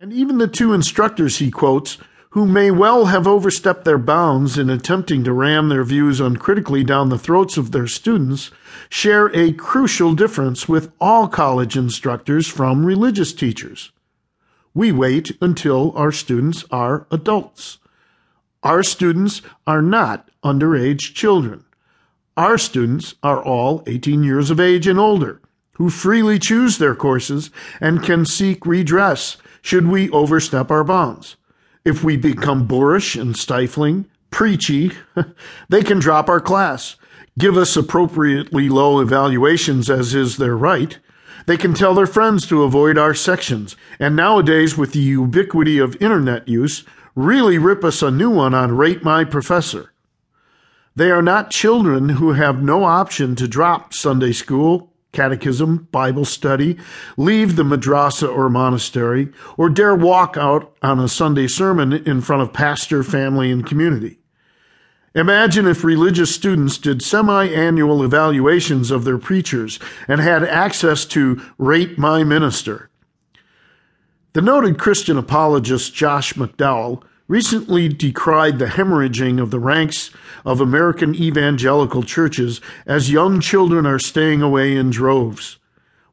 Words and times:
And 0.00 0.12
even 0.12 0.38
the 0.38 0.46
two 0.46 0.72
instructors 0.72 1.38
he 1.38 1.50
quotes, 1.50 1.98
who 2.30 2.46
may 2.46 2.70
well 2.70 3.06
have 3.06 3.26
overstepped 3.26 3.84
their 3.84 3.98
bounds 3.98 4.56
in 4.56 4.70
attempting 4.70 5.24
to 5.24 5.32
ram 5.32 5.68
their 5.68 5.82
views 5.82 6.20
uncritically 6.20 6.84
down 6.84 7.08
the 7.08 7.18
throats 7.18 7.56
of 7.56 7.72
their 7.72 7.88
students, 7.88 8.52
share 8.88 9.26
a 9.34 9.52
crucial 9.52 10.14
difference 10.14 10.68
with 10.68 10.92
all 11.00 11.26
college 11.26 11.76
instructors 11.76 12.46
from 12.46 12.86
religious 12.86 13.32
teachers. 13.32 13.90
We 14.72 14.92
wait 14.92 15.36
until 15.40 15.90
our 15.96 16.12
students 16.12 16.64
are 16.70 17.08
adults. 17.10 17.78
Our 18.62 18.84
students 18.84 19.42
are 19.66 19.82
not 19.82 20.30
underage 20.44 21.12
children. 21.12 21.64
Our 22.36 22.56
students 22.56 23.16
are 23.24 23.42
all 23.42 23.82
18 23.88 24.22
years 24.22 24.50
of 24.50 24.60
age 24.60 24.86
and 24.86 25.00
older, 25.00 25.40
who 25.78 25.88
freely 25.88 26.38
choose 26.38 26.78
their 26.78 26.94
courses 26.94 27.50
and 27.80 28.02
can 28.02 28.26
seek 28.26 28.66
redress 28.66 29.36
should 29.62 29.86
we 29.86 30.10
overstep 30.10 30.70
our 30.70 30.84
bounds. 30.84 31.36
If 31.84 32.04
we 32.04 32.16
become 32.16 32.66
boorish 32.66 33.14
and 33.14 33.36
stifling, 33.36 34.06
preachy, 34.30 34.92
they 35.68 35.82
can 35.82 36.00
drop 36.00 36.28
our 36.28 36.40
class, 36.40 36.96
give 37.38 37.56
us 37.56 37.76
appropriately 37.76 38.68
low 38.68 39.00
evaluations 39.00 39.88
as 39.88 40.14
is 40.14 40.36
their 40.36 40.56
right. 40.56 40.98
They 41.46 41.56
can 41.56 41.74
tell 41.74 41.94
their 41.94 42.06
friends 42.06 42.46
to 42.48 42.64
avoid 42.64 42.98
our 42.98 43.14
sections, 43.14 43.76
and 43.98 44.14
nowadays, 44.14 44.76
with 44.76 44.92
the 44.92 44.98
ubiquity 44.98 45.78
of 45.78 45.96
internet 46.02 46.46
use, 46.46 46.84
really 47.14 47.56
rip 47.56 47.84
us 47.84 48.02
a 48.02 48.10
new 48.10 48.30
one 48.30 48.52
on 48.52 48.76
Rate 48.76 49.02
My 49.02 49.24
Professor. 49.24 49.92
They 50.94 51.10
are 51.10 51.22
not 51.22 51.50
children 51.50 52.10
who 52.10 52.32
have 52.32 52.62
no 52.62 52.84
option 52.84 53.36
to 53.36 53.46
drop 53.46 53.94
Sunday 53.94 54.32
school, 54.32 54.92
catechism, 55.12 55.88
Bible 55.90 56.24
study, 56.24 56.76
leave 57.16 57.56
the 57.56 57.62
madrasa 57.62 58.28
or 58.28 58.48
monastery, 58.48 59.28
or 59.56 59.68
dare 59.68 59.94
walk 59.94 60.36
out 60.36 60.76
on 60.82 61.00
a 61.00 61.08
Sunday 61.08 61.46
sermon 61.46 61.92
in 61.92 62.20
front 62.20 62.42
of 62.42 62.52
pastor, 62.52 63.02
family, 63.02 63.50
and 63.50 63.66
community. 63.66 64.18
Imagine 65.14 65.66
if 65.66 65.82
religious 65.82 66.34
students 66.34 66.78
did 66.78 67.02
semi 67.02 67.46
annual 67.46 68.04
evaluations 68.04 68.90
of 68.90 69.04
their 69.04 69.18
preachers 69.18 69.78
and 70.06 70.20
had 70.20 70.44
access 70.44 71.04
to 71.06 71.42
Rate 71.56 71.98
My 71.98 72.22
Minister. 72.22 72.90
The 74.34 74.42
noted 74.42 74.78
Christian 74.78 75.16
apologist 75.16 75.94
Josh 75.94 76.34
McDowell 76.34 77.02
recently 77.28 77.88
decried 77.88 78.58
the 78.58 78.66
hemorrhaging 78.66 79.40
of 79.40 79.50
the 79.50 79.60
ranks 79.60 80.10
of 80.44 80.60
American 80.60 81.14
evangelical 81.14 82.02
churches 82.02 82.60
as 82.86 83.10
young 83.10 83.38
children 83.38 83.86
are 83.86 83.98
staying 83.98 84.42
away 84.42 84.74
in 84.74 84.90
droves. 84.90 85.58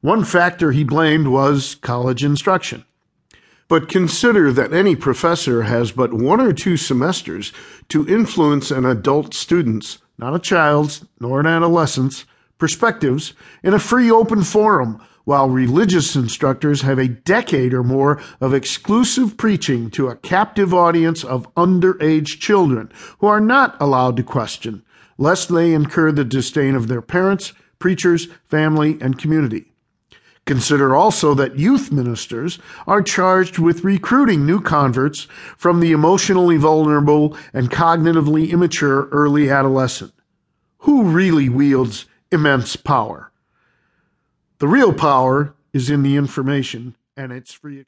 One 0.02 0.26
factor 0.26 0.72
he 0.72 0.84
blamed 0.84 1.30
was 1.30 1.76
college 1.76 2.24
instruction. 2.24 2.86
But 3.68 3.90
consider 3.90 4.52
that 4.52 4.74
any 4.74 4.96
professor 4.96 5.64
has 5.64 5.92
but 5.92 6.14
one 6.14 6.40
or 6.40 6.54
two 6.54 6.78
semesters 6.78 7.52
to 7.90 8.08
influence 8.08 8.70
an 8.70 8.86
adult 8.86 9.34
student's, 9.34 9.98
not 10.20 10.36
a 10.36 10.40
child's 10.40 11.04
nor 11.20 11.40
an 11.40 11.48
adolescent's, 11.48 12.26
perspectives 12.58 13.34
in 13.64 13.74
a 13.74 13.80
free 13.80 14.12
open 14.12 14.44
forum 14.44 15.02
while 15.26 15.50
religious 15.50 16.16
instructors 16.16 16.82
have 16.82 16.98
a 16.98 17.08
decade 17.08 17.74
or 17.74 17.84
more 17.84 18.22
of 18.40 18.54
exclusive 18.54 19.36
preaching 19.36 19.90
to 19.92 20.08
a 20.08 20.16
captive 20.16 20.74
audience 20.74 21.24
of 21.24 21.54
underage 21.56 22.40
children 22.40 22.92
who 23.20 23.28
are 23.28 23.42
not 23.42 23.76
allowed 23.82 24.16
to 24.16 24.24
question, 24.24 24.84
lest 25.18 25.54
they 25.54 25.74
incur 25.74 26.12
the 26.12 26.24
disdain 26.24 26.76
of 26.76 26.88
their 26.88 27.02
parents, 27.02 27.54
preachers, 27.80 28.28
family, 28.46 28.98
and 29.02 29.18
community. 29.18 29.72
Consider 30.46 30.96
also 30.96 31.34
that 31.34 31.58
youth 31.58 31.92
ministers 31.92 32.60
are 32.86 33.02
charged 33.02 33.58
with 33.58 33.84
recruiting 33.84 34.46
new 34.46 34.62
converts 34.62 35.28
from 35.58 35.80
the 35.80 35.92
emotionally 35.92 36.58
vulnerable 36.58 37.36
and 37.52 37.72
cognitively 37.72 38.52
immature 38.52 39.08
early 39.10 39.50
adolescent. 39.50 40.14
Who 40.80 41.06
really 41.06 41.50
wields 41.50 42.06
immense 42.32 42.76
power? 42.76 43.32
The 44.60 44.68
real 44.68 44.94
power 44.94 45.54
is 45.74 45.90
in 45.90 46.02
the 46.02 46.16
information, 46.16 46.96
and 47.18 47.34
it's 47.34 47.52
free. 47.52 47.84